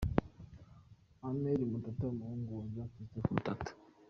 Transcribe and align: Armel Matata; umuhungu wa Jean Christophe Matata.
Armel 1.27 1.61
Matata; 1.73 2.03
umuhungu 2.13 2.49
wa 2.59 2.65
Jean 2.73 2.89
Christophe 2.93 3.31
Matata. 3.35 3.71